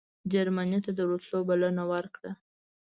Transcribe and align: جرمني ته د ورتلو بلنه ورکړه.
جرمني 0.31 0.79
ته 0.85 0.91
د 0.97 0.99
ورتلو 1.09 1.39
بلنه 1.49 1.83
ورکړه. 1.91 2.31